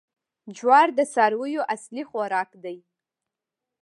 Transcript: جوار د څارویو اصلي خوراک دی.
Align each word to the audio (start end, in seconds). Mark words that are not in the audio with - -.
جوار 0.57 0.87
د 0.97 0.99
څارویو 1.13 1.63
اصلي 1.75 2.03
خوراک 2.09 2.49
دی. 2.63 2.77